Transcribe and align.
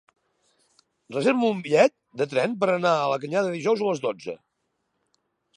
Reserva'm 1.15 1.43
un 1.49 1.59
bitllet 1.67 1.93
de 2.21 2.29
tren 2.33 2.57
per 2.65 2.71
anar 2.79 2.97
a 2.97 3.07
la 3.15 3.23
Canyada 3.27 3.55
dijous 3.59 3.85
a 3.87 3.91
les 3.93 4.03
dotze. 4.07 4.39